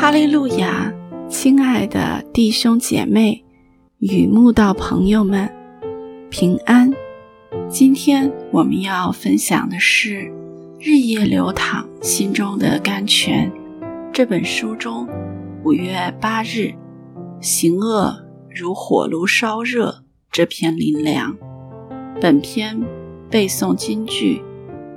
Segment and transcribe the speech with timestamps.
[0.00, 0.90] 哈利路亚，
[1.28, 3.44] 亲爱的弟兄姐妹
[3.98, 5.46] 与慕道朋友们，
[6.30, 6.90] 平安。
[7.68, 10.22] 今天我们要分享的是
[10.80, 13.52] 《日夜流淌心中的甘泉》
[14.10, 15.06] 这本书中
[15.64, 16.72] 五月八日
[17.42, 21.36] “行恶如火炉烧热”这篇灵粮。
[22.22, 22.80] 本篇
[23.30, 24.42] 背诵金句：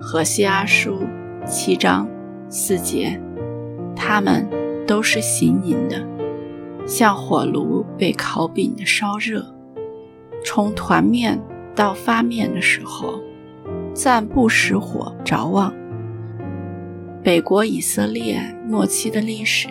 [0.00, 1.00] 何西阿书
[1.46, 2.08] 七章
[2.48, 3.20] 四节，
[3.94, 4.65] 他们。
[4.86, 6.06] 都是行淫的，
[6.86, 9.44] 像火炉被烤饼的烧热，
[10.44, 11.40] 从团面
[11.74, 13.20] 到发面的时候，
[13.92, 15.74] 暂不使火着旺。
[17.22, 19.68] 北国以色列末期的历史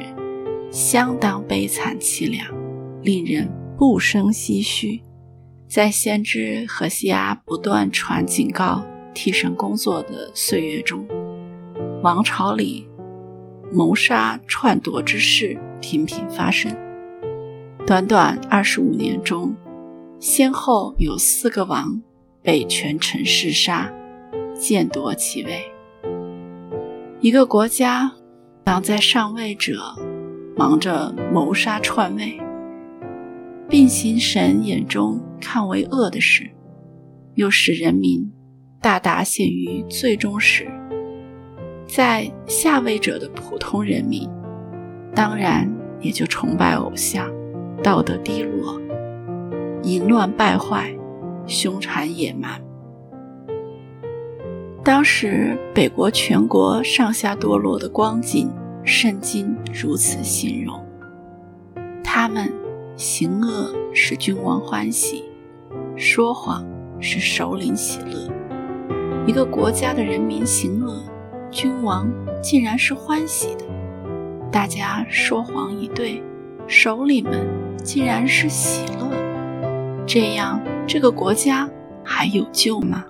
[0.70, 2.46] 相当悲惨凄凉，
[3.02, 5.02] 令人不胜唏嘘。
[5.68, 11.08] 在先知何西阿不断传警告、替神工作的岁月中，
[12.04, 12.88] 王朝里。
[13.72, 16.76] 谋杀、篡夺之事频频发生。
[17.86, 19.56] 短短二十五年中，
[20.20, 22.02] 先后有四个王
[22.42, 23.92] 被权臣弑杀，
[24.54, 25.64] 剑夺其位。
[27.22, 28.12] 一个国家
[28.64, 29.96] 当在上位者
[30.56, 32.40] 忙着谋杀篡位，
[33.70, 36.50] 并行神眼中看为恶的事，
[37.36, 38.32] 又使人民
[38.82, 40.68] 大大陷于最终时。
[41.88, 44.30] 在下位者的普通人民，
[45.14, 47.32] 当然也就崇拜偶像，
[47.84, 48.82] 道德低落，
[49.84, 50.94] 淫乱败坏，
[51.46, 52.60] 凶残野蛮。
[54.84, 58.52] 当时北国全国上下堕落的光景，
[58.84, 60.84] 圣经如此形容：
[62.04, 62.52] 他们
[62.96, 65.24] 行恶使君王欢喜，
[65.96, 66.66] 说谎
[67.00, 68.30] 使首领喜乐。
[69.28, 71.04] 一个国家的人民行恶。
[71.56, 72.12] 君王
[72.44, 73.64] 竟然是欢喜的，
[74.52, 76.22] 大家说谎一对，
[76.68, 77.48] 首领们
[77.82, 79.10] 竟然是喜乐，
[80.06, 81.70] 这样这个国家
[82.04, 83.06] 还有救吗？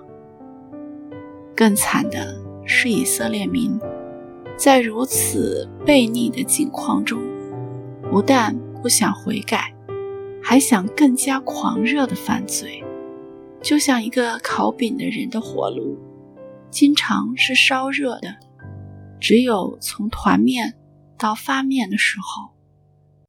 [1.56, 3.76] 更惨的是以色列民，
[4.56, 7.20] 在如此悖逆的境况中，
[8.12, 9.74] 不但不想悔改，
[10.40, 12.84] 还想更加狂热的犯罪，
[13.60, 15.98] 就像一个烤饼的人的火炉。
[16.76, 18.36] 经常是烧热的，
[19.18, 20.74] 只有从团面
[21.16, 22.50] 到发面的时候，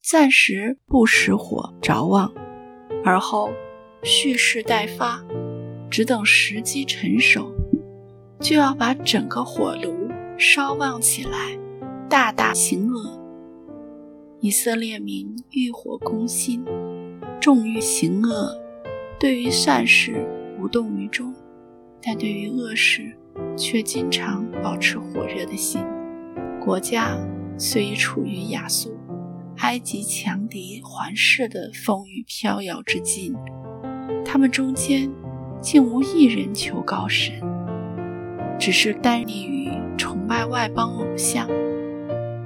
[0.04, 2.34] 暂时不使火着旺，
[3.06, 3.50] 而后
[4.04, 5.24] 蓄势待发，
[5.90, 7.50] 只等时机成熟，
[8.42, 11.58] 就要把整个火炉烧旺起来，
[12.10, 13.18] 大大行恶。
[14.42, 16.66] 以色列民欲火攻心，
[17.40, 18.62] 重欲行恶，
[19.18, 20.28] 对于善事
[20.60, 21.34] 无动于衷，
[22.02, 23.18] 但对于恶事。
[23.56, 25.82] 却经常保持火热的心。
[26.60, 27.18] 国家
[27.58, 28.98] 虽已处于亚述、
[29.58, 33.34] 埃及强敌环视的风雨飘摇之境，
[34.26, 35.10] 他们中间
[35.62, 37.34] 竟无一人求高神，
[38.60, 41.48] 只是单立于崇拜外邦偶像。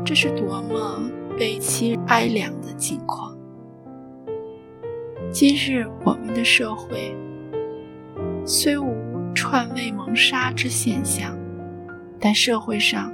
[0.06, 1.02] 这是多么
[1.38, 3.36] 悲凄哀凉的境况！
[5.32, 7.16] 今日我们的社会
[8.46, 9.01] 虽无。
[9.34, 11.38] 篡位谋杀之现象，
[12.20, 13.12] 但社会上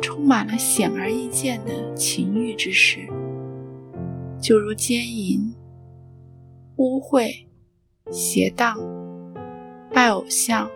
[0.00, 3.00] 充满了显而易见的情欲之事，
[4.40, 5.54] 就如奸淫、
[6.76, 7.46] 污秽、
[8.10, 8.76] 邪荡、
[9.92, 10.68] 拜偶像、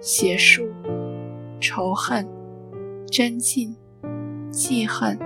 [0.00, 0.68] 邪术、
[1.60, 2.26] 仇恨、
[3.10, 3.74] 真竞、
[4.50, 5.18] 记恨、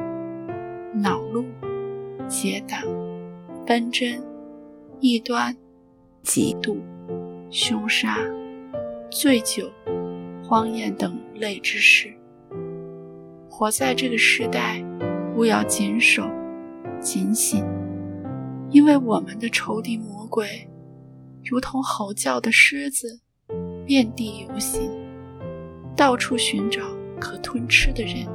[0.94, 1.44] 恼怒、
[2.28, 2.80] 结党、
[3.66, 4.22] 纷争、
[5.00, 5.56] 异端、
[6.22, 6.76] 嫉妒、
[7.50, 8.18] 凶杀。
[9.12, 9.70] 醉酒、
[10.42, 12.10] 荒宴等类之事，
[13.46, 14.82] 活在这个时代，
[15.36, 16.26] 务要谨守、
[16.98, 17.62] 警醒，
[18.70, 20.66] 因为我们的仇敌魔鬼，
[21.44, 23.20] 如同吼叫的狮子，
[23.84, 24.90] 遍地游行，
[25.94, 26.80] 到处寻找
[27.20, 28.26] 可吞吃的人。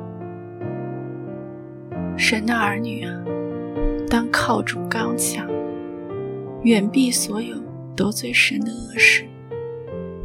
[2.15, 3.11] 神的儿女啊，
[4.07, 5.49] 当靠主刚强，
[6.61, 7.57] 远避所有
[7.95, 9.26] 得罪神的恶事。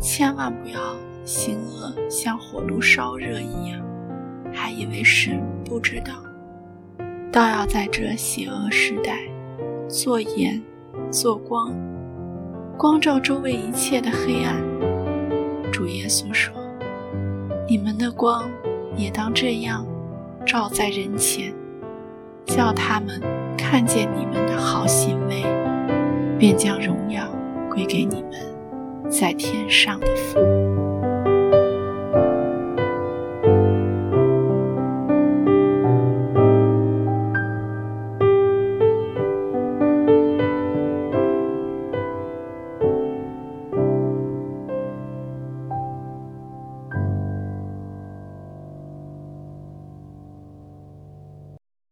[0.03, 0.81] 千万不要
[1.25, 3.81] 行恶像火炉烧热一样，
[4.53, 6.13] 还以为神不知道。
[7.31, 9.21] 倒要在这邪恶时代
[9.89, 10.61] 做盐
[11.13, 11.73] 做光，
[12.77, 14.57] 光照周围一切的黑暗。
[15.71, 16.53] 主耶稣说
[17.69, 18.51] ：“你们的光
[18.97, 19.87] 也当这样
[20.45, 21.55] 照在人前，
[22.45, 23.21] 叫他们
[23.57, 25.45] 看见你们的好行为，
[26.41, 27.25] 便将荣耀
[27.71, 28.33] 归给你们。”
[29.13, 30.92] 在天上的父。